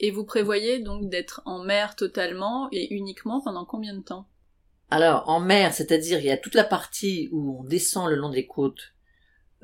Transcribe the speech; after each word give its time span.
Et 0.00 0.10
vous 0.10 0.24
prévoyez 0.24 0.78
donc 0.80 1.08
d'être 1.08 1.42
en 1.44 1.62
mer 1.64 1.96
totalement 1.96 2.68
et 2.72 2.94
uniquement 2.94 3.40
pendant 3.40 3.64
combien 3.64 3.94
de 3.96 4.02
temps? 4.02 4.28
Alors, 4.90 5.28
en 5.28 5.40
mer, 5.40 5.74
c'est-à-dire 5.74 6.18
il 6.20 6.26
y 6.26 6.30
a 6.30 6.36
toute 6.38 6.54
la 6.54 6.64
partie 6.64 7.28
où 7.32 7.58
on 7.60 7.64
descend 7.64 8.08
le 8.08 8.16
long 8.16 8.30
des 8.30 8.46
côtes 8.46 8.94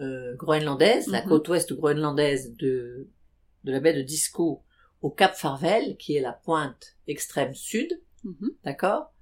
euh, 0.01 0.35
groenlandaises, 0.35 1.07
la 1.07 1.23
Mhm. 1.23 1.29
côte 1.29 1.49
ouest 1.49 1.73
groenlandaise 1.73 2.57
de, 2.57 3.09
de 3.63 3.73
la 3.73 3.79
baie 3.81 3.93
de 3.95 4.03
Disco 4.03 4.65
au 5.03 5.11
Cap 5.11 5.35
Farvel, 5.37 5.97
qui 5.99 6.17
est 6.17 6.21
la 6.21 6.33
pointe 6.33 6.97
extrême 7.07 7.55
sud, 7.55 8.01
Mhm. 8.25 8.51
d'accord? 8.65 9.13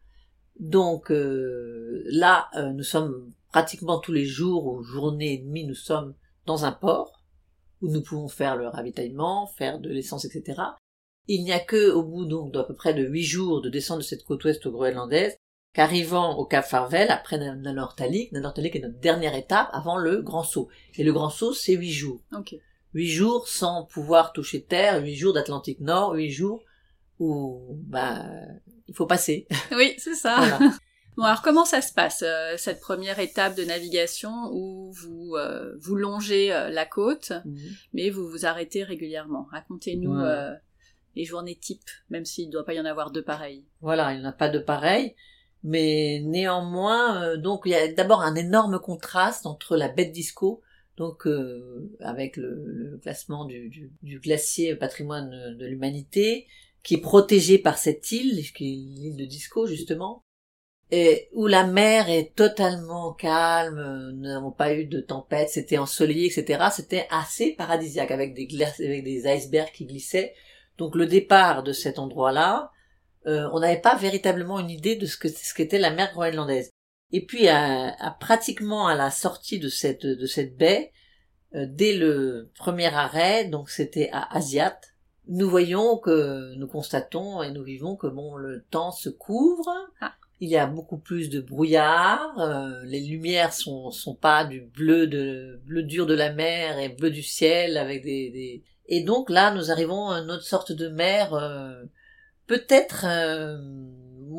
Donc 0.58 1.10
euh, 1.10 2.02
là, 2.06 2.48
euh, 2.56 2.70
nous 2.72 2.82
sommes 2.84 3.32
pratiquement 3.50 3.98
tous 3.98 4.12
les 4.12 4.24
jours 4.24 4.66
ou 4.66 4.82
journées 4.82 5.34
et 5.34 5.38
demie, 5.38 5.66
nous 5.66 5.74
sommes 5.74 6.14
dans 6.46 6.64
un 6.64 6.72
port 6.72 7.22
où 7.82 7.88
nous 7.88 8.02
pouvons 8.02 8.28
faire 8.28 8.56
le 8.56 8.66
ravitaillement, 8.68 9.46
faire 9.46 9.78
de 9.78 9.90
l'essence, 9.90 10.24
etc. 10.24 10.62
Il 11.28 11.44
n'y 11.44 11.52
a 11.52 11.60
que 11.60 11.90
au 11.90 12.02
bout 12.02 12.24
donc 12.24 12.52
d'à 12.52 12.64
peu 12.64 12.74
près 12.74 12.94
de 12.94 13.04
huit 13.04 13.24
jours 13.24 13.60
de 13.60 13.68
descendre 13.68 14.00
de 14.00 14.06
cette 14.06 14.24
côte 14.24 14.44
ouest 14.44 14.66
groenlandaise 14.66 15.36
qu'arrivant 15.72 16.36
au 16.36 16.44
Cap 16.44 16.64
Farvel, 16.64 17.10
après 17.10 17.38
Nanortalik, 17.38 18.32
Nanortalik 18.32 18.76
est 18.76 18.80
notre 18.80 18.98
dernière 18.98 19.34
étape 19.34 19.70
avant 19.72 19.96
le 19.96 20.20
grand 20.20 20.42
saut. 20.42 20.68
Et 20.96 21.04
le 21.04 21.12
grand 21.12 21.30
saut, 21.30 21.54
c'est 21.54 21.74
huit 21.74 21.92
jours. 21.92 22.20
Ok. 22.36 22.54
Huit 22.94 23.08
jours 23.08 23.48
sans 23.48 23.86
pouvoir 23.86 24.32
toucher 24.32 24.62
terre, 24.62 25.02
huit 25.02 25.16
jours 25.16 25.32
d'Atlantique 25.32 25.80
Nord, 25.80 26.12
huit 26.14 26.30
jours 26.30 26.62
où 27.18 27.76
bah 27.86 28.26
il 28.88 28.94
faut 28.94 29.06
passer. 29.06 29.46
Oui, 29.72 29.94
c'est 29.98 30.14
ça. 30.14 30.36
Voilà. 30.36 30.58
Bon, 31.14 31.24
alors 31.24 31.42
comment 31.42 31.66
ça 31.66 31.82
se 31.82 31.92
passe, 31.92 32.24
euh, 32.26 32.54
cette 32.56 32.80
première 32.80 33.18
étape 33.18 33.54
de 33.54 33.64
navigation 33.64 34.48
où 34.50 34.90
vous, 34.92 35.34
euh, 35.36 35.74
vous 35.78 35.94
longez 35.94 36.54
euh, 36.54 36.70
la 36.70 36.86
côte, 36.86 37.34
mais 37.92 38.08
vous 38.08 38.26
vous 38.30 38.46
arrêtez 38.46 38.82
régulièrement? 38.82 39.46
Racontez-nous 39.50 40.10
Ouais. 40.10 40.52
Les 41.16 41.24
journées 41.24 41.56
types, 41.56 41.90
même 42.10 42.24
s'il 42.24 42.46
ne 42.46 42.52
doit 42.52 42.64
pas 42.64 42.74
y 42.74 42.80
en 42.80 42.84
avoir 42.84 43.10
deux 43.10 43.22
pareilles. 43.22 43.64
Voilà, 43.80 44.12
il 44.12 44.20
n'y 44.20 44.26
en 44.26 44.28
a 44.28 44.32
pas 44.32 44.48
de 44.48 44.58
pareil. 44.58 45.14
Mais 45.64 46.20
néanmoins, 46.24 47.22
euh, 47.22 47.36
donc 47.36 47.62
il 47.66 47.70
y 47.70 47.74
a 47.74 47.92
d'abord 47.92 48.22
un 48.22 48.34
énorme 48.34 48.80
contraste 48.80 49.46
entre 49.46 49.76
la 49.76 49.88
de 49.88 50.02
Disco, 50.04 50.60
donc 50.96 51.26
euh, 51.26 51.90
avec 52.00 52.36
le, 52.36 52.64
le 52.66 52.98
classement 52.98 53.44
du, 53.44 53.68
du, 53.68 53.92
du 54.02 54.18
glacier 54.18 54.74
patrimoine 54.74 55.56
de 55.56 55.66
l'humanité, 55.66 56.48
qui 56.82 56.94
est 56.94 57.00
protégé 57.00 57.58
par 57.58 57.78
cette 57.78 58.10
île, 58.10 58.42
qui 58.52 58.72
est 58.72 58.76
l'île 58.76 59.16
de 59.16 59.24
Disco 59.24 59.66
justement, 59.66 60.24
et 60.94 61.30
où 61.32 61.46
la 61.46 61.66
mer 61.66 62.10
est 62.10 62.34
totalement 62.36 63.14
calme, 63.14 63.78
euh, 63.78 64.12
nous 64.12 64.28
n'avons 64.28 64.52
pas 64.52 64.74
eu 64.74 64.84
de 64.84 65.00
tempête, 65.00 65.48
c'était 65.48 65.78
ensoleillé, 65.78 66.26
etc. 66.26 66.64
C'était 66.70 67.06
assez 67.10 67.52
paradisiaque 67.52 68.10
avec 68.10 68.34
des 68.34 68.46
glaces, 68.46 68.78
avec 68.78 69.02
des 69.02 69.26
icebergs 69.26 69.72
qui 69.72 69.86
glissaient. 69.86 70.34
Donc 70.78 70.94
le 70.94 71.06
départ 71.06 71.62
de 71.62 71.72
cet 71.72 71.98
endroit-là, 71.98 72.70
euh, 73.26 73.48
on 73.52 73.60
n'avait 73.60 73.80
pas 73.80 73.94
véritablement 73.96 74.58
une 74.58 74.70
idée 74.70 74.96
de 74.96 75.06
ce 75.06 75.16
que 75.16 75.28
ce 75.28 75.54
qu'était 75.54 75.78
la 75.78 75.90
mer 75.90 76.10
groenlandaise. 76.12 76.70
Et 77.12 77.24
puis 77.24 77.48
à, 77.48 77.94
à 77.98 78.10
pratiquement 78.10 78.86
à 78.86 78.94
la 78.94 79.10
sortie 79.10 79.58
de 79.58 79.68
cette 79.68 80.06
de 80.06 80.26
cette 80.26 80.56
baie, 80.56 80.92
euh, 81.54 81.66
dès 81.68 81.94
le 81.96 82.50
premier 82.56 82.86
arrêt, 82.86 83.44
donc 83.44 83.68
c'était 83.70 84.08
à 84.12 84.34
Asiat, 84.34 84.78
nous 85.28 85.48
voyons 85.48 85.98
que 85.98 86.54
nous 86.56 86.66
constatons 86.66 87.42
et 87.42 87.50
nous 87.52 87.62
vivons 87.62 87.96
que 87.96 88.06
bon 88.06 88.36
le 88.36 88.64
temps 88.70 88.90
se 88.90 89.08
couvre. 89.08 89.70
Ah. 90.00 90.14
Il 90.40 90.48
y 90.48 90.56
a 90.56 90.66
beaucoup 90.66 90.98
plus 90.98 91.30
de 91.30 91.40
brouillard, 91.40 92.36
euh, 92.40 92.82
les 92.84 93.00
lumières 93.00 93.52
sont 93.52 93.92
sont 93.92 94.16
pas 94.16 94.44
du 94.44 94.62
bleu 94.62 95.06
de 95.06 95.60
bleu 95.64 95.84
dur 95.84 96.06
de 96.06 96.14
la 96.14 96.32
mer 96.32 96.80
et 96.80 96.88
bleu 96.88 97.10
du 97.10 97.22
ciel 97.22 97.76
avec 97.76 98.02
des, 98.02 98.30
des... 98.30 98.64
et 98.94 99.00
donc 99.10 99.24
là 99.30 99.52
nous 99.54 99.70
arrivons 99.70 100.02
à 100.10 100.18
une 100.22 100.30
autre 100.30 100.44
sorte 100.54 100.72
de 100.72 100.88
mer 100.88 101.34
euh, 101.34 101.82
peut-être 102.46 103.04
euh, 103.06 103.56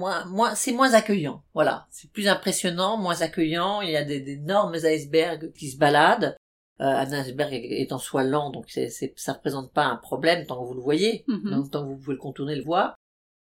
moins, 0.02 0.26
moins, 0.26 0.56
c'est 0.56 0.72
moins 0.73 0.94
accueillant. 0.94 1.44
Voilà, 1.54 1.88
c'est 1.92 2.12
plus 2.12 2.28
impressionnant, 2.28 2.98
moins 2.98 3.22
accueillant. 3.22 3.81
Il 3.81 3.92
y 3.92 3.96
a 3.98 4.04
des- 4.04 4.22
d'énormes 4.22 4.75
icebergs 4.75 5.52
qui 5.53 5.69
se 5.72 5.78
baladent. 5.78 6.36
Euh, 6.81 6.86
un 6.86 7.12
iceberg 7.13 7.53
est 7.53 7.92
en 7.92 8.00
soi 8.00 8.24
lent, 8.24 8.50
donc 8.50 8.66
c'est, 8.68 8.90
c'est, 8.90 9.13
ça 9.16 9.34
représente 9.34 9.72
pas 9.72 9.86
un 9.86 9.96
problème 9.97 10.46
tant 10.47 10.59
que 10.62 10.68
vous 10.68 10.74
le 10.74 10.81
voyez, 10.81 11.24
Mhm. 11.28 11.52
donc 11.52 11.72
tant 11.72 11.84
que 11.84 11.90
vous 11.90 11.97
pouvez 11.97 12.16
le 12.16 12.19
contourner, 12.19 12.56
le 12.56 12.63
voir. 12.63 12.96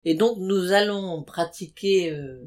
Et 0.05 0.15
donc 0.15 0.39
nous 0.39 0.73
allons 0.73 1.23
pratiquer 1.23 2.11
euh, 2.13 2.41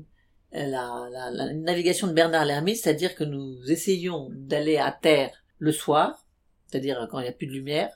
la, 0.52 1.08
la, 1.12 1.30
la 1.32 1.54
navigation 1.54 2.08
de 2.08 2.14
Bernard 2.14 2.46
l'ermite, 2.46 2.78
c'est-à-dire 2.78 3.14
que 3.16 3.24
nous 3.24 3.62
essayons 3.72 4.30
d'aller 4.32 4.78
à 4.78 4.92
terre 4.92 5.32
le 5.60 5.72
soir, 5.72 6.26
c'est-à-dire 6.68 7.08
quand 7.12 7.20
il 7.20 7.24
n'y 7.24 7.30
a 7.30 7.34
plus 7.34 7.48
de 7.48 7.54
lumière, 7.54 7.92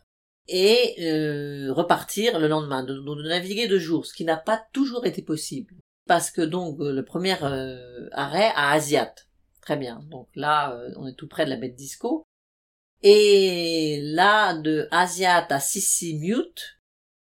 et 0.48 0.96
euh, 1.00 1.74
repartir 1.74 2.40
le 2.40 2.48
lendemain, 2.48 2.84
de, 2.84 2.94
de- 2.94 3.28
naviguer 3.28 3.68
deux 3.68 3.80
jours, 3.80 4.06
ce 4.06 4.14
qui 4.14 4.26
n'a 4.26 4.38
pas 4.38 4.64
toujours 4.74 5.06
été 5.06 5.22
possible. 5.22 5.76
Parce 6.08 6.30
que 6.30 6.42
donc 6.42 6.80
euh, 6.80 6.92
le 6.92 7.04
premier 7.04 7.36
euh, 7.44 8.08
arrêt 8.12 8.52
à 8.56 8.72
Asiat, 8.72 9.14
très 9.62 9.76
bien. 9.78 10.02
Donc 10.12 10.28
là, 10.36 10.76
euh, 10.76 10.94
on 10.98 11.08
est 11.08 11.16
tout 11.16 11.28
près 11.28 11.46
de 11.46 11.50
la 11.50 11.56
baie 11.58 11.70
de 11.70 11.76
Disco. 11.76 12.24
Et 13.02 14.00
là, 14.04 14.54
de 14.56 14.88
Asiat 14.92 15.48
à 15.50 15.60
Sissimute, 15.60 16.80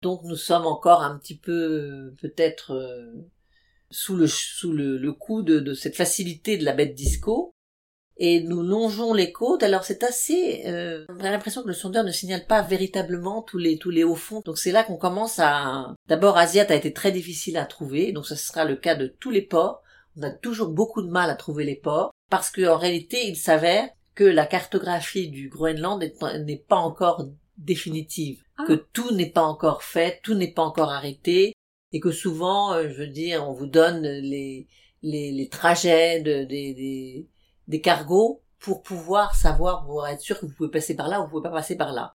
donc 0.02 0.24
nous 0.24 0.36
sommes 0.36 0.66
encore 0.66 1.02
un 1.02 1.18
petit 1.18 1.38
peu 1.38 2.14
peut-être 2.22 2.76
sous 3.90 4.16
le 4.16 4.28
sous 4.28 4.74
le, 4.74 4.98
le 4.98 5.14
coup 5.14 5.44
de, 5.44 5.60
de 5.60 5.74
cette 5.74 5.96
facilité 5.96 6.58
de 6.58 6.66
la 6.66 6.74
baie 6.74 6.88
de 6.88 6.94
Disco 6.94 7.54
et 8.18 8.44
nous 8.44 8.62
longeons 8.62 9.14
les 9.14 9.32
côtes. 9.32 9.64
Alors 9.64 9.84
c'est 9.84 10.04
assez, 10.04 10.64
euh, 10.68 11.06
on 11.10 11.20
a 11.24 11.32
l'impression 11.32 11.64
que 11.64 11.68
le 11.68 11.74
sondeur 11.74 12.04
ne 12.04 12.12
signale 12.12 12.46
pas 12.46 12.62
véritablement 12.62 13.42
tous 13.42 13.58
les 13.58 13.78
tous 13.78 13.90
les 13.90 14.04
hauts 14.04 14.16
fonds. 14.16 14.42
Donc 14.46 14.58
c'est 14.58 14.72
là 14.72 14.84
qu'on 14.84 14.98
commence 14.98 15.40
à. 15.40 15.94
D'abord, 16.08 16.38
Asiat 16.38 16.66
a 16.70 16.76
été 16.76 16.94
très 16.94 17.12
difficile 17.12 17.58
à 17.58 17.66
trouver, 17.66 18.12
donc 18.12 18.26
ce 18.26 18.36
sera 18.36 18.66
le 18.66 18.76
cas 18.76 18.96
de 18.96 19.08
tous 19.08 19.32
les 19.32 19.42
ports. 19.42 19.82
On 20.18 20.22
a 20.24 20.30
toujours 20.32 20.70
beaucoup 20.70 21.02
de 21.02 21.10
mal 21.10 21.30
à 21.30 21.36
trouver 21.36 21.64
les 21.66 21.76
ports 21.76 22.12
parce 22.30 22.52
qu'en 22.52 22.78
réalité, 22.78 23.28
il 23.28 23.36
s'avère 23.36 23.90
que 24.16 24.24
la 24.24 24.46
cartographie 24.46 25.30
du 25.30 25.50
Groenland 25.50 26.04
est- 26.04 26.22
n'est 26.46 26.64
pas 26.68 26.76
encore 26.78 27.26
définitive, 27.58 28.44
Ah. 28.58 28.64
que 28.68 28.74
tout 28.74 29.12
n'est 29.14 29.32
pas 29.32 29.42
encore 29.44 29.82
fait, 29.84 30.20
tout 30.24 30.36
n'est 30.36 30.52
pas 30.54 30.62
encore 30.64 30.92
arrêté, 30.92 31.54
et 31.92 32.00
que 32.00 32.12
souvent, 32.12 32.74
euh, 32.74 32.90
je 32.90 32.94
veux 32.96 33.08
dire, 33.08 33.48
on 33.48 33.54
vous 33.54 33.66
donne 33.68 34.04
les 34.04 34.68
les, 35.06 35.32
les 35.34 35.50
trajets 35.50 36.22
de, 36.22 36.46
des, 36.46 36.74
des 36.74 37.28
des 37.68 37.82
cargos 37.82 38.42
pour 38.60 38.82
pouvoir 38.82 39.36
savoir, 39.36 39.86
pour 39.86 40.08
être 40.08 40.22
sûr 40.22 40.40
que 40.40 40.46
vous 40.46 40.54
pouvez 40.54 40.70
passer 40.72 40.96
par 40.96 41.08
là 41.08 41.20
ou 41.20 41.24
vous 41.26 41.30
pouvez 41.30 41.44
pas 41.44 41.52
passer 41.52 41.76
par 41.76 41.92
là. 41.94 42.16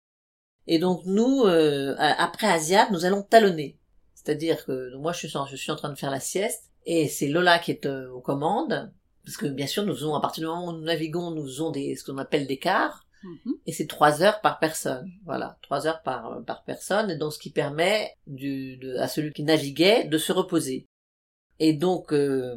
Et 0.67 0.79
donc 0.79 1.01
nous, 1.06 1.44
euh, 1.45 1.95
après 1.97 2.47
Asiat, 2.47 2.89
nous 2.91 3.06
allons 3.06 3.23
talonner. 3.23 3.78
C'est-à-dire 4.13 4.66
que 4.66 4.95
moi 4.97 5.11
je 5.11 5.28
suis, 5.28 5.38
en, 5.38 5.45
je 5.45 5.56
suis 5.56 5.72
en 5.72 5.75
train 5.75 5.89
de 5.89 5.97
faire 5.97 6.11
la 6.11 6.19
sieste 6.19 6.72
et 6.85 7.07
c'est 7.07 7.28
Lola 7.28 7.59
qui 7.59 7.72
est 7.72 7.85
euh, 7.85 8.09
aux 8.11 8.22
commandes 8.22 8.91
parce 9.23 9.38
que 9.38 9.47
bien 9.47 9.67
sûr 9.67 9.83
nous 9.83 9.94
faisons 9.94 10.16
à 10.16 10.22
partir 10.22 10.41
du 10.41 10.47
moment 10.47 10.67
où 10.67 10.72
nous 10.72 10.83
naviguons, 10.83 11.31
nous 11.31 11.44
faisons 11.45 11.72
des 11.72 11.95
ce 11.95 12.03
qu'on 12.03 12.17
appelle 12.17 12.47
des 12.47 12.57
quarts 12.57 13.06
Mhm. 13.25 13.53
et 13.66 13.72
c'est 13.72 13.88
trois 13.88 14.22
heures 14.22 14.41
par 14.41 14.59
personne. 14.59 15.12
Voilà, 15.25 15.57
trois 15.63 15.88
heures 15.88 16.01
par 16.03 16.44
par 16.45 16.63
personne 16.63 17.09
et 17.09 17.16
donc 17.16 17.33
ce 17.33 17.39
qui 17.39 17.50
permet 17.50 18.16
du, 18.27 18.77
de, 18.77 18.97
à 18.97 19.07
celui 19.07 19.33
qui 19.33 19.44
naviguait 19.44 20.06
de 20.06 20.17
se 20.17 20.31
reposer. 20.31 20.88
Et 21.60 21.74
donc, 21.74 22.12
euh, 22.14 22.56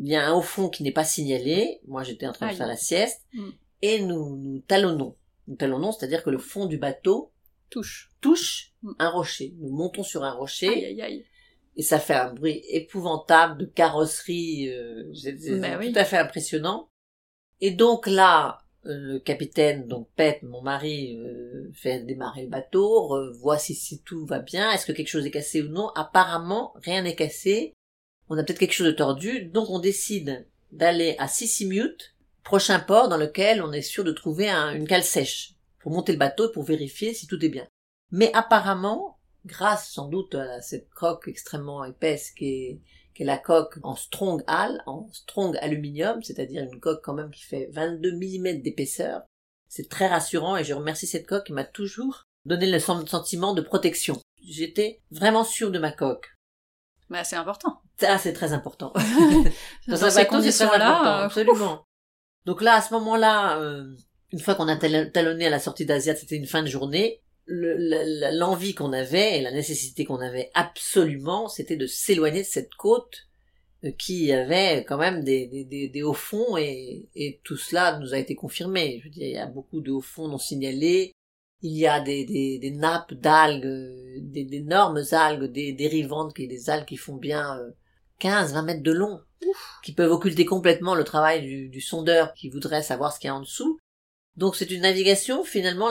il 0.00 0.08
y 0.08 0.16
a 0.16 0.26
un 0.28 0.32
haut 0.34 0.40
fond 0.42 0.68
qui 0.70 0.82
n'est 0.82 0.92
pas 0.92 1.04
signalé. 1.04 1.80
Moi, 1.86 2.02
j'étais 2.04 2.26
en 2.26 2.32
train 2.32 2.46
de 2.46 2.50
Aïe. 2.52 2.56
faire 2.56 2.66
la 2.66 2.76
sieste. 2.76 3.22
Mm. 3.34 3.48
Et 3.82 4.00
nous, 4.02 4.36
nous 4.36 4.60
talonnons. 4.60 5.16
Nous 5.48 5.56
talonnons, 5.56 5.92
c'est-à-dire 5.92 6.22
que 6.22 6.30
le 6.30 6.38
fond 6.38 6.66
du 6.66 6.78
bateau 6.78 7.32
Touche. 7.70 8.10
touche 8.20 8.72
Mm. 8.82 8.92
un 8.98 9.10
rocher. 9.10 9.54
Nous 9.58 9.70
montons 9.70 10.02
sur 10.02 10.24
un 10.24 10.32
rocher 10.32 10.68
Aïe, 10.68 10.84
aïe, 10.86 11.02
aïe. 11.02 11.24
et 11.76 11.82
ça 11.82 11.98
fait 11.98 12.14
un 12.14 12.32
bruit 12.32 12.62
épouvantable 12.70 13.58
de 13.60 13.66
carrosserie. 13.66 14.68
euh, 14.70 15.12
c'est 15.14 15.32
Ben 15.32 15.74
tout 15.78 15.86
oui. 15.86 15.92
à 15.98 16.04
fait 16.06 16.16
impressionnant. 16.18 16.88
Et 17.60 17.70
donc 17.72 18.06
là, 18.06 18.60
euh, 18.86 18.96
le 18.96 19.18
capitaine, 19.18 19.86
donc 19.86 20.08
Pep, 20.16 20.42
mon 20.42 20.62
mari, 20.62 21.14
euh, 21.18 21.70
fait 21.74 22.00
démarrer 22.04 22.44
le 22.44 22.48
bateau, 22.48 23.14
voit 23.34 23.58
si, 23.58 23.74
si 23.74 24.02
tout 24.02 24.24
va 24.24 24.38
bien, 24.38 24.70
est-ce 24.72 24.86
que 24.86 24.92
quelque 24.92 25.08
chose 25.08 25.26
est 25.26 25.30
cassé 25.30 25.60
ou 25.62 25.68
non. 25.68 25.88
Apparemment, 25.94 26.72
rien 26.76 27.02
n'est 27.02 27.14
cassé. 27.14 27.74
On 28.30 28.38
a 28.38 28.44
peut-être 28.44 28.58
quelque 28.60 28.72
chose 28.72 28.86
de 28.86 28.92
tordu, 28.92 29.44
donc 29.44 29.68
on 29.70 29.80
décide 29.80 30.46
d'aller 30.70 31.16
à 31.18 31.26
Sissimute, 31.26 32.14
prochain 32.44 32.78
port 32.78 33.08
dans 33.08 33.16
lequel 33.16 33.60
on 33.60 33.72
est 33.72 33.82
sûr 33.82 34.04
de 34.04 34.12
trouver 34.12 34.48
un- 34.48 34.72
une 34.72 34.86
cale 34.86 35.02
sèche, 35.02 35.54
pour 35.80 35.90
monter 35.92 36.12
le 36.12 36.18
bateau 36.18 36.48
et 36.48 36.52
pour 36.52 36.62
vérifier 36.62 37.12
si 37.12 37.26
tout 37.26 37.44
est 37.44 37.48
bien. 37.48 37.66
Mais 38.12 38.30
apparemment, 38.32 39.18
grâce 39.44 39.90
sans 39.90 40.08
doute 40.08 40.34
à 40.36 40.60
cette 40.62 40.88
coque 40.90 41.26
extrêmement 41.28 41.84
épaisse 41.84 42.30
qui 42.30 42.46
est, 42.46 42.80
la 43.22 43.36
coque 43.36 43.76
en 43.82 43.96
strong 43.96 44.42
hal, 44.46 44.82
en 44.86 45.06
strong 45.12 45.54
aluminium, 45.60 46.22
c'est-à-dire 46.22 46.62
une 46.62 46.80
coque 46.80 47.04
quand 47.04 47.12
même 47.12 47.30
qui 47.30 47.42
fait 47.42 47.68
22 47.70 48.12
mm 48.12 48.62
d'épaisseur. 48.62 49.20
C'est 49.68 49.90
très 49.90 50.06
rassurant 50.06 50.56
et 50.56 50.64
je 50.64 50.72
remercie 50.72 51.06
cette 51.06 51.26
coque 51.26 51.44
qui 51.44 51.52
m'a 51.52 51.64
toujours 51.64 52.24
donné 52.46 52.70
le 52.70 52.78
sen- 52.78 53.06
sentiment 53.06 53.52
de 53.52 53.60
protection. 53.60 54.18
J'étais 54.42 55.02
vraiment 55.10 55.44
sûre 55.44 55.70
de 55.70 55.78
ma 55.78 55.92
coque. 55.92 56.30
Bah, 57.10 57.24
c'est 57.24 57.36
important. 57.36 57.80
Ça, 57.98 58.18
c'est 58.18 58.32
très 58.32 58.52
important. 58.52 58.92
Dans, 59.88 60.04
un 60.04 60.10
ces 60.10 60.26
conditions-là, 60.26 60.90
important, 60.90 61.10
euh, 61.10 61.24
absolument. 61.26 61.84
Donc 62.46 62.62
là, 62.62 62.74
à 62.76 62.80
ce 62.80 62.94
moment-là, 62.94 63.60
euh, 63.60 63.84
une 64.32 64.38
fois 64.38 64.54
qu'on 64.54 64.68
a 64.68 64.76
tal- 64.76 65.10
talonné 65.12 65.46
à 65.46 65.50
la 65.50 65.58
sortie 65.58 65.84
d'Asia, 65.84 66.14
c'était 66.14 66.36
une 66.36 66.46
fin 66.46 66.62
de 66.62 66.68
journée. 66.68 67.20
l'envie 67.46 68.74
qu'on 68.74 68.92
avait 68.92 69.38
et 69.38 69.42
la 69.42 69.50
nécessité 69.50 70.04
qu'on 70.04 70.20
avait 70.20 70.50
absolument, 70.54 71.48
c'était 71.48 71.76
de 71.76 71.86
s'éloigner 71.86 72.42
de 72.42 72.46
cette 72.46 72.74
côte 72.74 73.26
euh, 73.84 73.90
qui 73.98 74.32
avait 74.32 74.84
quand 74.84 74.98
même 74.98 75.24
des, 75.24 75.48
des, 75.48 75.88
des, 75.88 76.02
hauts 76.02 76.14
fonds 76.14 76.56
et, 76.56 77.08
et, 77.16 77.40
tout 77.42 77.56
cela 77.56 77.98
nous 77.98 78.14
a 78.14 78.18
été 78.18 78.36
confirmé. 78.36 79.00
Je 79.00 79.04
veux 79.04 79.10
dire, 79.10 79.26
il 79.26 79.32
y 79.32 79.38
a 79.38 79.46
beaucoup 79.46 79.80
de 79.80 79.90
hauts 79.90 80.00
fonds 80.00 80.28
non 80.28 80.38
signalés. 80.38 81.12
Il 81.62 81.76
y 81.76 81.86
a 81.86 82.00
des, 82.00 82.24
des, 82.24 82.58
des 82.58 82.70
nappes 82.70 83.14
d'algues, 83.14 83.68
d'énormes 84.18 85.02
algues 85.12 85.50
des 85.52 85.72
dérivantes, 85.72 86.34
qui 86.34 86.48
des 86.48 86.70
algues 86.70 86.86
qui 86.86 86.96
font 86.96 87.16
bien 87.16 87.58
15, 88.18 88.52
euh, 88.52 88.54
20 88.54 88.62
mètres 88.62 88.82
de 88.82 88.92
long, 88.92 89.20
qui 89.82 89.92
peuvent 89.92 90.10
occulter 90.10 90.44
complètement 90.44 90.94
le 90.94 91.04
travail 91.04 91.42
du, 91.42 91.68
du 91.68 91.80
sondeur 91.80 92.32
qui 92.34 92.48
voudrait 92.48 92.82
savoir 92.82 93.12
ce 93.12 93.20
qu'il 93.20 93.28
y 93.28 93.30
a 93.30 93.34
en 93.34 93.40
dessous. 93.40 93.78
Donc 94.36 94.56
c'est 94.56 94.70
une 94.70 94.82
navigation, 94.82 95.44
finalement, 95.44 95.90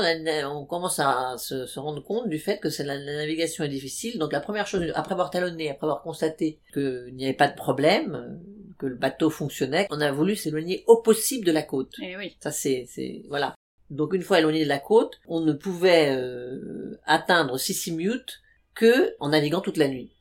on 0.52 0.66
commence 0.66 1.00
à 1.00 1.36
se, 1.38 1.80
rendre 1.80 2.02
compte 2.02 2.30
du 2.30 2.40
fait 2.40 2.58
que 2.60 2.70
la, 2.82 2.96
la, 2.96 3.16
navigation 3.18 3.64
est 3.64 3.70
difficile. 3.70 4.18
Donc 4.18 4.32
la 4.32 4.40
première 4.40 4.66
chose, 4.66 4.92
après 4.96 5.14
avoir 5.14 5.30
talonné, 5.30 5.70
après 5.70 5.86
avoir 5.86 6.02
constaté 6.02 6.60
qu'il 6.74 7.14
n'y 7.14 7.26
avait 7.26 7.34
pas 7.36 7.48
de 7.48 7.56
problème, 7.56 8.42
que 8.80 8.86
le 8.86 8.96
bateau 8.96 9.30
fonctionnait, 9.30 9.88
on 9.92 10.02
a 10.02 10.12
voulu 10.12 10.36
s'éloigner 10.36 10.84
au 10.88 11.02
possible 11.02 11.46
de 11.46 11.52
la 11.52 11.62
côte. 11.62 11.94
Et 12.02 12.12
eh 12.12 12.18
oui. 12.18 12.38
Ça 12.40 12.52
c'est, 12.52 12.86
c'est, 12.88 13.24
voilà. 13.28 13.54
Donc 13.90 14.14
une 14.14 14.22
fois 14.22 14.40
éloigné 14.40 14.64
de 14.64 14.70
la 14.70 14.80
côte, 14.80 15.20
on 15.28 15.42
ne 15.42 15.54
pouvait 15.54 16.16
euh, 16.16 17.00
atteindre 17.06 17.58
Sissimute 17.58 18.42
que 18.76 19.16
en 19.20 19.30
naviguant 19.30 19.62
toute 19.62 19.78
la 19.78 19.88
nuit. 19.88 20.12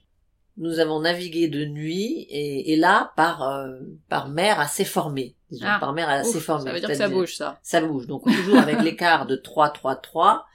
Nous 0.57 0.81
avons 0.81 1.01
navigué 1.01 1.49
de 1.49 1.65
nuit 1.65 2.27
et, 2.31 2.73
et 2.73 2.77
là 2.77 3.13
par 3.17 3.43
euh, 3.43 3.79
par 4.09 4.29
mer 4.29 4.59
assez 4.59 4.85
formée 4.85 5.37
ah, 5.63 5.79
par 5.81 5.93
mer 5.93 6.09
assez 6.09 6.41
formée. 6.41 6.65
Ça 6.65 6.73
veut 6.73 6.81
dire 6.81 6.89
que 6.89 6.95
ça 6.95 7.09
bouge, 7.09 7.37
ça. 7.37 7.59
Ça 7.63 7.81
bouge. 7.81 8.07
Donc, 8.07 8.25
toujours 8.25 8.59
avec 8.59 8.81
l'écart 8.83 9.27
de 9.27 9.37
3, 9.37 9.71
3, 9.71 9.97
3. 9.97 10.47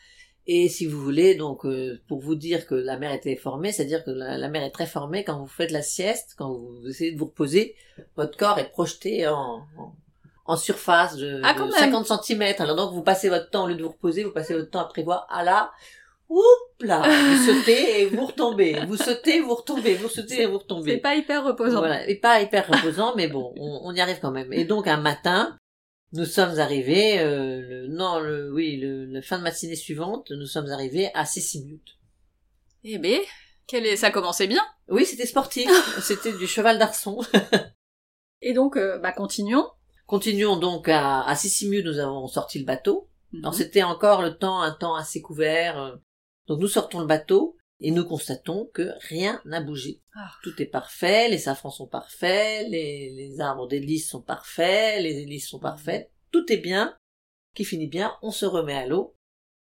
Et 0.45 0.67
si 0.67 0.85
vous 0.85 1.01
voulez, 1.01 1.35
donc, 1.35 1.65
euh, 1.65 2.01
pour 2.07 2.19
vous 2.19 2.35
dire 2.35 2.67
que 2.67 2.75
la 2.75 2.97
mer 2.97 3.13
était 3.13 3.35
formée, 3.35 3.71
c'est-à-dire 3.71 4.03
que 4.03 4.11
la, 4.11 4.49
mer 4.49 4.63
est 4.63 4.71
très 4.71 4.85
formée 4.85 5.23
quand 5.23 5.39
vous 5.39 5.47
faites 5.47 5.71
la 5.71 5.81
sieste, 5.81 6.35
quand 6.37 6.53
vous 6.53 6.87
essayez 6.87 7.13
de 7.13 7.17
vous 7.17 7.25
reposer, 7.25 7.75
votre 8.17 8.37
corps 8.37 8.59
est 8.59 8.69
projeté 8.69 9.25
en, 9.27 9.65
en, 9.77 9.95
surface 10.57 11.15
de, 11.15 11.41
ah, 11.43 11.53
de 11.53 11.71
50 11.71 12.23
cm. 12.23 12.55
Alors 12.59 12.75
donc, 12.75 12.93
vous 12.93 13.03
passez 13.03 13.29
votre 13.29 13.49
temps, 13.49 13.65
au 13.65 13.67
lieu 13.67 13.75
de 13.75 13.83
vous 13.83 13.89
reposer, 13.89 14.23
vous 14.23 14.31
passez 14.31 14.53
votre 14.53 14.69
temps 14.69 14.81
à 14.81 14.85
prévoir, 14.85 15.25
ah 15.29 15.43
là, 15.43 15.71
oups 16.29 16.43
là, 16.81 17.01
vous 17.01 17.45
sautez 17.53 18.01
et 18.01 18.05
vous 18.07 18.25
retombez, 18.25 18.85
vous 18.85 18.97
sautez, 18.97 19.39
vous 19.39 19.55
retombez, 19.55 19.95
vous 19.95 20.09
sautez 20.09 20.41
et 20.41 20.45
vous 20.45 20.57
retombez. 20.57 20.91
C'est 20.91 20.97
pas 20.97 21.15
hyper 21.15 21.43
reposant. 21.43 21.79
Voilà, 21.79 22.07
et 22.07 22.15
pas 22.15 22.41
hyper 22.41 22.67
reposant, 22.67 23.15
mais 23.15 23.27
bon, 23.27 23.53
on, 23.57 23.93
y 23.93 24.01
arrive 24.01 24.19
quand 24.21 24.31
même. 24.31 24.51
Et 24.51 24.65
donc 24.65 24.87
un 24.87 24.97
matin, 24.97 25.57
nous 26.11 26.25
sommes 26.25 26.59
arrivés, 26.59 27.19
euh, 27.19 27.61
le, 27.61 27.87
non, 27.87 28.19
le, 28.19 28.51
oui, 28.51 28.77
le, 28.77 29.05
la 29.05 29.21
fin 29.21 29.37
de 29.37 29.43
matinée 29.43 29.75
suivante, 29.75 30.31
nous 30.31 30.45
sommes 30.45 30.67
arrivés 30.67 31.09
à 31.13 31.23
minutes. 31.55 31.97
Eh 32.83 32.97
ben, 32.97 33.21
quel 33.65 33.85
est, 33.85 33.95
ça 33.95 34.11
commençait 34.11 34.47
bien. 34.47 34.61
Oui, 34.89 35.05
c'était 35.05 35.25
sportif, 35.25 35.69
c'était 36.01 36.33
du 36.33 36.47
cheval 36.47 36.77
d'arçon. 36.77 37.21
et 38.41 38.53
donc, 38.53 38.75
euh, 38.75 38.97
bah 38.97 39.13
continuons. 39.13 39.67
Continuons 40.05 40.57
donc 40.57 40.89
à, 40.89 41.21
à 41.21 41.35
nous 41.61 41.99
avons 41.99 42.27
sorti 42.27 42.59
le 42.59 42.65
bateau. 42.65 43.09
Mhm. 43.31 43.51
c'était 43.51 43.83
encore 43.83 44.21
le 44.21 44.37
temps, 44.37 44.61
un 44.61 44.71
temps 44.71 44.95
assez 44.95 45.21
couvert. 45.21 45.79
Euh. 45.79 45.95
Donc 46.47 46.59
nous 46.59 46.67
sortons 46.67 46.99
le 46.99 47.07
bateau 47.07 47.57
et 47.79 47.91
nous 47.91 48.05
constatons 48.05 48.69
que 48.73 48.91
rien 49.09 49.41
n'a 49.45 49.61
bougé. 49.61 50.01
Ah. 50.15 50.31
Tout 50.43 50.61
est 50.61 50.67
parfait, 50.67 51.29
les 51.29 51.37
safrans 51.37 51.71
sont 51.71 51.87
parfaits, 51.87 52.67
les, 52.69 53.09
les 53.11 53.41
arbres 53.41 53.67
d'hélice 53.67 54.09
sont 54.09 54.21
parfaits, 54.21 55.01
les 55.01 55.21
hélices 55.21 55.49
sont 55.49 55.59
parfaites, 55.59 56.11
tout 56.31 56.51
est 56.51 56.57
bien, 56.57 56.95
qui 57.55 57.65
finit 57.65 57.87
bien, 57.87 58.13
on 58.21 58.31
se 58.31 58.45
remet 58.45 58.75
à 58.75 58.85
l'eau. 58.85 59.15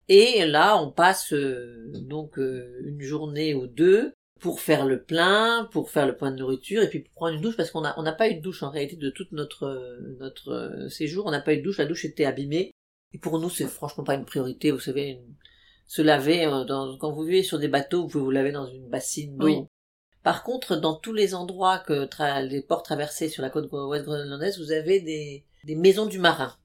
Et 0.07 0.45
là, 0.45 0.81
on 0.81 0.91
passe 0.91 1.33
euh, 1.33 1.91
donc 1.93 2.39
euh, 2.39 2.81
une 2.83 3.01
journée 3.01 3.53
ou 3.53 3.67
deux 3.67 4.13
pour 4.39 4.61
faire 4.61 4.85
le 4.85 5.03
plein, 5.03 5.67
pour 5.71 5.89
faire 5.89 6.07
le 6.07 6.15
point 6.15 6.31
de 6.31 6.37
nourriture 6.37 6.81
et 6.81 6.89
puis 6.89 6.99
pour 6.99 7.13
prendre 7.13 7.35
une 7.35 7.41
douche 7.41 7.57
parce 7.57 7.71
qu'on 7.71 7.81
n'a 7.81 7.93
on 7.97 8.03
n'a 8.03 8.13
pas 8.13 8.29
eu 8.29 8.35
de 8.35 8.41
douche 8.41 8.63
en 8.63 8.69
réalité 8.69 8.95
de 8.95 9.09
tout 9.09 9.27
notre 9.31 9.99
notre 10.19 10.87
séjour, 10.89 11.25
on 11.25 11.31
n'a 11.31 11.41
pas 11.41 11.53
eu 11.53 11.57
de 11.57 11.63
douche, 11.63 11.77
la 11.77 11.85
douche 11.85 12.05
était 12.05 12.25
abîmée 12.25 12.71
et 13.13 13.17
pour 13.17 13.39
nous, 13.39 13.49
c'est 13.49 13.67
franchement 13.67 14.03
pas 14.03 14.15
une 14.15 14.25
priorité. 14.25 14.71
Vous 14.71 14.79
savez, 14.79 15.19
se 15.87 16.01
laver 16.01 16.45
euh, 16.45 16.63
dans, 16.65 16.97
quand 16.97 17.11
vous 17.11 17.23
vivez 17.23 17.43
sur 17.43 17.59
des 17.59 17.67
bateaux, 17.67 18.03
vous 18.03 18.07
pouvez 18.07 18.23
vous 18.23 18.31
laver 18.31 18.51
dans 18.51 18.67
une 18.67 18.87
bassine 18.87 19.37
d'eau. 19.37 19.67
Par 20.23 20.43
contre, 20.43 20.75
dans 20.75 20.95
tous 20.95 21.13
les 21.13 21.33
endroits 21.33 21.79
que 21.79 22.07
les 22.41 22.61
ports 22.61 22.83
traversés 22.83 23.29
sur 23.29 23.41
la 23.41 23.49
côte 23.49 23.71
ouest 23.71 24.03
groenlandaise, 24.03 24.59
vous 24.59 24.71
avez 24.71 24.99
des, 24.99 25.45
des 25.63 25.75
maisons 25.75 26.05
du 26.05 26.19
marin. 26.19 26.55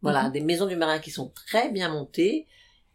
Voilà, 0.00 0.24
mhm. 0.24 0.32
des 0.32 0.40
maisons 0.40 0.66
du 0.66 0.76
marin 0.76 0.98
qui 1.00 1.10
sont 1.10 1.28
très 1.30 1.70
bien 1.70 1.90
montées, 1.90 2.46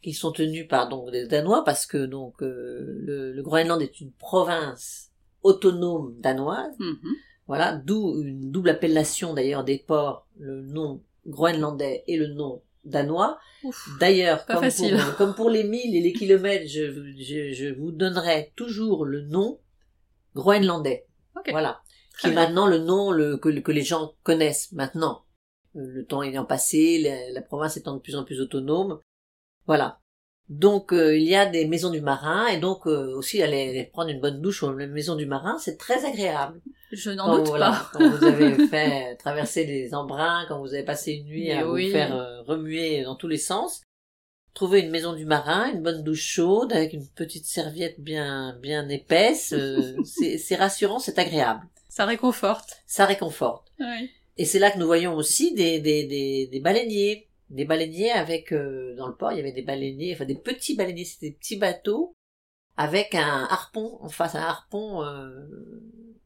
qui 0.05 0.13
sont 0.13 0.31
tenues 0.31 0.67
par 0.67 0.87
donc 0.87 1.09
des 1.09 1.25
Danois 1.25 1.63
parce 1.63 1.87
que 1.87 1.97
donc 1.97 2.43
euh, 2.43 2.85
le, 2.99 3.33
le, 3.33 3.41
Groenland 3.41 3.81
est 3.81 3.99
une 3.99 4.11
province 4.11 5.09
autonome 5.41 6.13
danoise. 6.19 6.75
Mhm. 6.77 7.15
Voilà, 7.47 7.75
d'où 7.75 8.21
une 8.21 8.51
double 8.51 8.69
appellation 8.69 9.33
d'ailleurs 9.33 9.63
des 9.63 9.79
ports, 9.79 10.27
le 10.37 10.61
nom 10.61 11.01
groenlandais 11.25 12.03
et 12.05 12.17
le 12.17 12.27
nom 12.27 12.61
danois. 12.83 13.39
D'ailleurs, 13.99 14.45
comme, 14.45 14.69
pour, 14.69 15.15
comme 15.17 15.33
pour 15.33 15.49
les 15.49 15.63
milles 15.63 15.95
et 15.95 16.01
les 16.01 16.13
kilomètres, 16.13 16.69
je, 16.69 16.83
je, 17.17 17.53
je 17.53 17.73
vous 17.73 17.91
donnerai 17.91 18.53
toujours 18.55 19.05
le 19.05 19.21
nom 19.21 19.59
groenlandais. 20.35 21.07
Voilà. 21.49 21.81
qui 22.21 22.27
est 22.27 22.31
maintenant 22.31 22.67
le 22.67 22.77
nom 22.77 23.11
le, 23.11 23.37
que, 23.37 23.49
que 23.49 23.71
les 23.71 23.81
gens 23.81 24.13
connaissent 24.21 24.71
maintenant. 24.71 25.23
Euh, 25.75 25.79
le 25.83 26.05
temps 26.05 26.21
ayant 26.21 26.45
passé, 26.45 26.99
la, 26.99 27.31
la 27.31 27.41
province 27.41 27.75
étant 27.75 27.95
de 27.95 28.01
plus 28.01 28.15
en 28.15 28.23
plus 28.23 28.39
autonome. 28.39 28.99
Voilà. 29.67 29.99
Donc 30.49 30.93
euh, 30.93 31.17
il 31.17 31.23
y 31.23 31.35
a 31.35 31.47
des 31.47 31.65
maisons 31.65 31.89
du 31.89 32.01
marin 32.01 32.47
et 32.47 32.57
donc 32.57 32.85
euh, 32.85 33.15
aussi 33.15 33.41
aller, 33.41 33.89
prendre 33.91 34.11
une 34.11 34.21
bonne 34.21 34.41
douche 34.41 34.61
aux 34.61 34.71
maisons 34.71 35.15
du 35.15 35.25
marin, 35.25 35.57
c'est 35.57 35.77
très 35.77 36.05
agréable. 36.05 36.61
Je 36.91 37.09
n'en 37.09 37.37
doute 37.37 37.57
pas. 37.57 37.89
Quand 37.91 38.07
vous 38.07 38.23
avez 38.23 38.67
fait 38.67 39.15
traverser 39.15 39.65
les 39.65 39.95
embruns, 39.95 40.45
quand 40.47 40.59
vous 40.59 40.73
avez 40.73 40.83
passé 40.83 41.13
une 41.13 41.25
nuit 41.25 41.51
à 41.51 41.65
vous 41.65 41.77
faire 41.89 42.15
euh, 42.15 42.43
remuer 42.43 43.03
dans 43.03 43.15
tous 43.15 43.27
les 43.27 43.39
sens, 43.39 43.81
trouver 44.53 44.81
une 44.81 44.91
maison 44.91 45.13
du 45.13 45.25
marin, 45.25 45.71
une 45.73 45.81
bonne 45.81 46.03
douche 46.03 46.23
chaude 46.23 46.71
avec 46.73 46.93
une 46.93 47.07
petite 47.07 47.45
serviette 47.45 47.99
bien 47.99 48.55
bien 48.61 48.87
épaisse, 48.89 49.53
c'est 50.37 50.55
rassurant, 50.55 50.99
c'est 50.99 51.17
agréable. 51.17 51.61
Ça 51.89 52.05
réconforte. 52.05 52.83
Ça 52.85 53.05
réconforte. 53.05 53.71
Oui. 53.79 54.11
Et 54.37 54.45
c'est 54.45 54.59
là 54.59 54.69
que 54.69 54.77
nous 54.77 54.85
voyons 54.85 55.15
aussi 55.15 55.55
des 55.55 55.79
des 55.79 56.05
des, 56.05 56.49
des 56.51 56.59
baleiniers 56.59 57.29
des 57.49 57.65
baleiniers 57.65 58.11
avec 58.11 58.51
euh, 58.51 58.95
dans 58.95 59.07
le 59.07 59.15
port 59.15 59.31
il 59.31 59.37
y 59.37 59.41
avait 59.41 59.51
des 59.51 59.61
baleiniers 59.61 60.13
enfin 60.13 60.25
des 60.25 60.35
petits 60.35 60.75
baleiniers 60.75 61.05
c'était 61.05 61.29
des 61.29 61.35
petits 61.35 61.57
bateaux 61.57 62.15
avec 62.77 63.15
un 63.15 63.47
harpon 63.49 63.97
en 64.01 64.09
face 64.09 64.35
un 64.35 64.41
harpon 64.41 65.03
euh, 65.03 65.29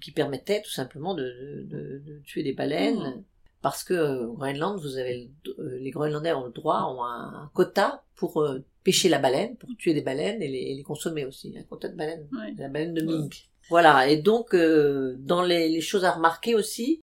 qui 0.02 0.12
permettait 0.12 0.62
tout 0.62 0.72
simplement 0.72 1.14
de, 1.14 1.66
de, 1.68 2.02
de 2.06 2.20
tuer 2.26 2.44
des 2.44 2.54
baleines 2.54 2.96
mmh. 2.96 3.24
parce 3.62 3.84
que 3.84 3.94
euh, 3.94 4.28
au 4.28 4.34
Groenland 4.34 4.80
vous 4.80 4.98
avez 4.98 5.30
les 5.58 5.92
Groenlandais 5.92 6.34
ont 6.34 6.46
le 6.46 6.52
droit 6.52 6.84
ont 6.84 7.04
un, 7.04 7.52
quota 7.54 8.04
pour 8.16 8.48
pêcher 8.84 9.10
la 9.10 9.20
baleine 9.20 9.58
pour 9.58 9.70
tuer 9.78 9.94
des 9.94 10.02
baleines 10.02 10.42
et 10.42 10.48
les, 10.48 10.74
les 10.74 10.84
consommer 10.84 11.26
aussi 11.26 11.54
un 11.58 11.64
quota 11.64 11.90
de 11.90 11.96
baleines 11.96 12.28
la 12.58 12.70
baleine 12.70 12.94
de 12.94 13.02
mink 13.02 13.50
voilà 13.70 14.08
et 14.08 14.18
donc 14.18 14.56
dans 14.56 15.42
les, 15.44 15.68
les 15.68 15.82
choses 15.82 16.06
à 16.06 16.12
remarquer 16.12 16.56
aussi 16.56 17.02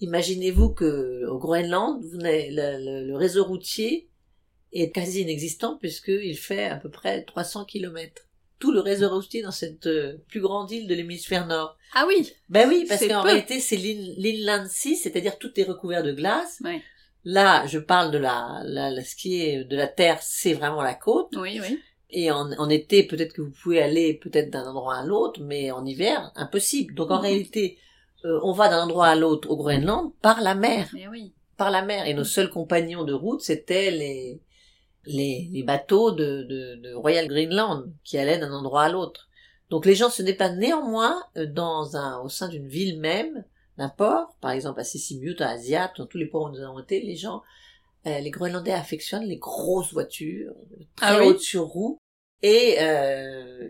Imaginez-vous 0.00 0.70
que 0.70 1.26
au 1.26 1.38
Groenland, 1.38 2.02
vous 2.02 2.18
le, 2.18 3.06
le, 3.06 3.16
réseau 3.16 3.44
routier 3.44 4.08
est 4.72 4.90
quasi 4.90 5.22
inexistant 5.22 5.78
puisqu'il 5.78 6.36
fait 6.36 6.66
à 6.66 6.76
peu 6.76 6.90
près 6.90 7.22
300 7.24 7.64
kilomètres. 7.64 8.22
Tout 8.58 8.72
le 8.72 8.80
réseau 8.80 9.08
routier 9.08 9.42
dans 9.42 9.50
cette 9.50 9.86
euh, 9.86 10.16
plus 10.28 10.40
grande 10.40 10.70
île 10.70 10.86
de 10.86 10.94
l'hémisphère 10.94 11.46
nord. 11.46 11.76
Ah 11.94 12.04
oui. 12.08 12.32
Ben 12.48 12.68
oui, 12.68 12.84
parce 12.88 13.06
qu'en 13.06 13.22
réalité 13.22 13.60
c'est 13.60 13.76
l'inland 13.76 14.66
sea, 14.68 14.96
c'est-à-dire 14.96 15.38
tout 15.38 15.58
est 15.58 15.64
recouvert 15.64 16.02
de 16.02 16.12
glace. 16.12 16.60
Oui. 16.64 16.80
Là, 17.24 17.66
je 17.66 17.78
parle 17.78 18.12
de 18.12 18.18
la, 18.18 18.62
la, 18.64 19.02
ce 19.02 19.16
qui 19.16 19.40
est 19.42 19.64
de 19.64 19.76
la 19.76 19.88
terre, 19.88 20.22
c'est 20.22 20.52
vraiment 20.52 20.80
la 20.80 20.94
côte. 20.94 21.34
Oui, 21.36 21.60
oui. 21.60 21.80
Et 22.08 22.30
en, 22.30 22.52
en 22.52 22.68
été, 22.68 23.02
peut-être 23.02 23.32
que 23.32 23.42
vous 23.42 23.52
pouvez 23.62 23.82
aller 23.82 24.14
peut-être 24.14 24.50
d'un 24.50 24.64
endroit 24.64 24.98
à 24.98 25.04
l'autre, 25.04 25.40
mais 25.42 25.72
en 25.72 25.84
hiver, 25.84 26.30
impossible. 26.36 26.94
Donc 26.94 27.10
en 27.10 27.16
mhm. 27.16 27.22
réalité, 27.22 27.78
euh, 28.24 28.40
on 28.42 28.52
va 28.52 28.68
d'un 28.68 28.82
endroit 28.82 29.08
à 29.08 29.14
l'autre 29.14 29.50
au 29.50 29.56
Groenland 29.56 30.12
par 30.22 30.40
la 30.40 30.54
mer. 30.54 30.88
Eh 30.96 31.08
oui. 31.08 31.34
Par 31.56 31.70
la 31.70 31.82
mer. 31.82 32.06
Et 32.06 32.14
nos 32.14 32.24
seuls 32.24 32.50
compagnons 32.50 33.04
de 33.04 33.12
route, 33.12 33.40
c'était 33.40 33.90
les, 33.90 34.40
les, 35.04 35.62
bateaux 35.62 36.12
de, 36.12 36.42
de, 36.42 36.94
Royal 36.94 37.28
Greenland 37.28 37.92
qui 38.04 38.18
allaient 38.18 38.38
d'un 38.38 38.52
endroit 38.52 38.84
à 38.84 38.88
l'autre. 38.88 39.28
Donc 39.70 39.84
les 39.84 39.94
gens 39.94 40.10
se 40.10 40.22
déplacent 40.22 40.56
néanmoins 40.56 41.22
euh, 41.36 41.46
dans 41.46 41.96
un, 41.96 42.20
au 42.20 42.28
sein 42.28 42.48
d'une 42.48 42.68
ville 42.68 43.00
même, 43.00 43.44
d'un 43.78 43.88
port, 43.88 44.36
par 44.40 44.52
exemple 44.52 44.80
à 44.80 44.84
Sissimut, 44.84 45.40
à 45.40 45.50
Asiat, 45.50 45.92
dans 45.98 46.06
tous 46.06 46.18
les 46.18 46.26
ports 46.26 46.44
où 46.44 46.50
nous 46.50 46.62
avons 46.62 46.80
été, 46.80 47.00
les 47.00 47.16
gens, 47.16 47.42
euh, 48.06 48.18
les 48.20 48.30
Groenlandais 48.30 48.72
affectionnent 48.72 49.26
les 49.26 49.38
grosses 49.38 49.92
voitures, 49.92 50.54
très 50.96 51.06
ah 51.06 51.24
hautes 51.24 51.40
sur 51.40 51.64
roues, 51.64 51.98
et 52.42 52.76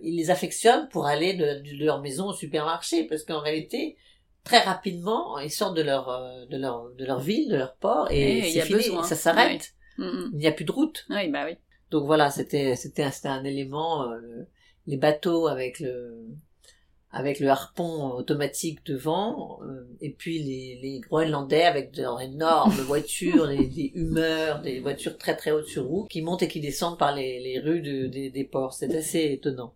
ils 0.02 0.16
les 0.16 0.30
affectionnent 0.30 0.88
pour 0.90 1.06
aller 1.06 1.34
de, 1.34 1.60
de, 1.60 1.84
leur 1.84 2.02
maison 2.02 2.26
au 2.26 2.34
supermarché, 2.34 3.04
parce 3.04 3.24
qu'en 3.24 3.40
réalité, 3.40 3.96
très 4.46 4.60
rapidement, 4.60 5.38
ils 5.38 5.50
sortent 5.50 5.76
de 5.76 5.82
leur, 5.82 6.08
euh, 6.08 6.46
de 6.46 6.56
leur, 6.56 6.90
de 6.94 7.04
leur 7.04 7.20
ville, 7.20 7.50
de 7.50 7.56
leur 7.56 7.74
port, 7.76 8.08
et, 8.10 8.50
c'est 8.52 8.62
fini, 8.62 8.82
ça 9.04 9.16
s'arrête. 9.16 9.74
Mm, 9.98 10.04
mm. 10.04 10.30
Il 10.32 10.38
n'y 10.38 10.46
a 10.46 10.52
plus 10.52 10.64
de 10.64 10.72
route. 10.72 11.04
Oui, 11.10 11.28
bah 11.28 11.44
oui. 11.46 11.56
Donc 11.90 12.04
voilà, 12.04 12.30
c'était 12.30 12.74
c'était 12.74 13.04
un, 13.04 13.12
un, 13.24 13.44
élément, 13.44 14.10
les 14.86 14.96
bateaux 14.96 15.46
avec 15.46 15.78
le 15.78 16.26
avec 17.16 17.40
le 17.40 17.48
harpon 17.48 18.12
automatique 18.12 18.84
devant, 18.84 19.60
euh, 19.62 19.88
et 20.02 20.10
puis 20.10 20.42
les, 20.42 20.78
les 20.82 21.00
Groenlandais 21.00 21.62
avec 21.62 21.96
leurs 21.96 22.20
énormes 22.20 22.70
voitures, 22.86 23.46
les, 23.46 23.66
des 23.68 23.92
humeurs, 23.94 24.60
des 24.60 24.80
voitures 24.80 25.16
très 25.16 25.34
très 25.34 25.50
hautes 25.50 25.68
sur 25.68 25.86
roues, 25.86 26.04
qui 26.04 26.20
montent 26.20 26.42
et 26.42 26.48
qui 26.48 26.60
descendent 26.60 26.98
par 26.98 27.14
les, 27.14 27.40
les 27.40 27.58
rues 27.58 27.80
de, 27.80 28.06
des, 28.06 28.28
des 28.28 28.44
ports. 28.44 28.74
C'est 28.74 28.94
assez 28.94 29.32
étonnant. 29.32 29.74